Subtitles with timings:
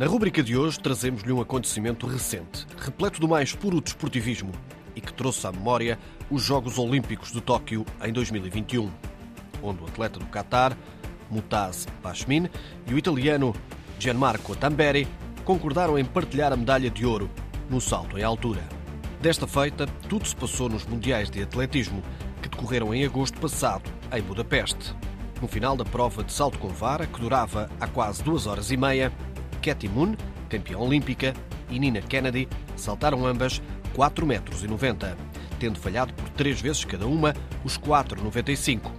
[0.00, 4.50] Na rúbrica de hoje trazemos-lhe um acontecimento recente, repleto do mais puro desportivismo
[4.96, 5.98] e que trouxe à memória
[6.30, 8.90] os Jogos Olímpicos de Tóquio em 2021,
[9.62, 10.74] onde o atleta do Qatar,
[11.30, 12.48] Mutaz Pashmin,
[12.86, 13.54] e o italiano
[13.98, 15.06] Gianmarco Tamberi
[15.44, 17.30] concordaram em partilhar a medalha de ouro
[17.68, 18.66] no salto em altura.
[19.20, 22.02] Desta feita, tudo se passou nos Mundiais de Atletismo,
[22.40, 24.94] que decorreram em agosto passado, em Budapeste.
[25.42, 28.78] No final da prova de salto com vara, que durava há quase duas horas e
[28.78, 29.12] meia,
[29.62, 30.14] Katy Moon,
[30.48, 31.34] campeã olímpica,
[31.70, 33.62] e Nina Kennedy saltaram ambas
[33.94, 34.64] 4,90 metros,
[35.58, 38.90] tendo falhado por três vezes cada uma os 4,95.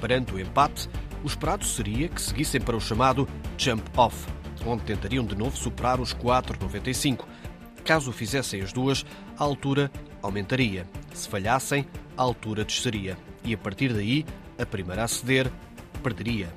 [0.00, 0.88] Perante o empate,
[1.22, 4.26] o esperado seria que seguissem para o chamado jump off,
[4.66, 7.24] onde tentariam de novo superar os 4,95.
[7.84, 9.04] Caso fizessem as duas,
[9.38, 9.90] a altura
[10.22, 10.86] aumentaria.
[11.12, 13.16] Se falhassem, a altura desceria.
[13.44, 14.24] E a partir daí,
[14.58, 15.50] a primeira a ceder
[16.02, 16.52] perderia.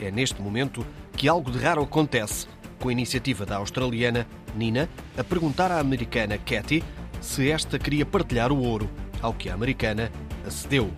[0.00, 2.46] É neste momento que algo de raro acontece,
[2.80, 6.82] com a iniciativa da australiana Nina a perguntar à americana Katy
[7.20, 10.10] se esta queria partilhar o ouro, ao que a americana
[10.46, 10.90] acedeu.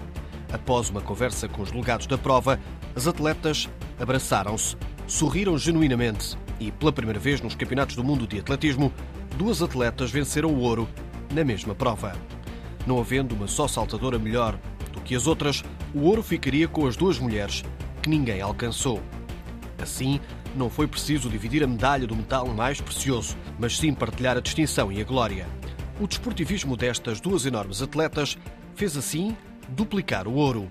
[0.52, 2.60] Após uma conversa com os delegados da prova,
[2.94, 8.92] as atletas abraçaram-se, sorriram genuinamente e, pela primeira vez nos Campeonatos do Mundo de Atletismo,
[9.36, 10.88] duas atletas venceram o ouro
[11.32, 12.12] na mesma prova.
[12.86, 14.58] Não havendo uma só saltadora melhor
[14.92, 17.64] do que as outras, o ouro ficaria com as duas mulheres,
[18.02, 19.02] que ninguém alcançou.
[19.82, 20.20] Assim,
[20.54, 24.92] não foi preciso dividir a medalha do metal mais precioso, mas sim partilhar a distinção
[24.92, 25.46] e a glória.
[26.00, 28.38] O desportivismo destas duas enormes atletas
[28.76, 29.36] fez assim
[29.68, 30.70] duplicar o ouro.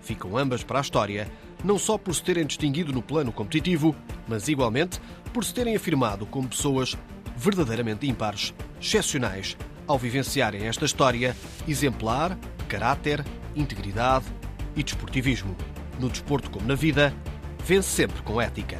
[0.00, 1.30] Ficam ambas para a história,
[1.64, 3.94] não só por se terem distinguido no plano competitivo,
[4.28, 5.00] mas igualmente
[5.32, 6.96] por se terem afirmado como pessoas
[7.36, 13.24] verdadeiramente ímpares, excepcionais, ao vivenciarem esta história exemplar de caráter,
[13.56, 14.26] integridade
[14.76, 15.56] e desportivismo.
[15.98, 17.14] No desporto como na vida,
[17.64, 18.78] vence sempre com ética.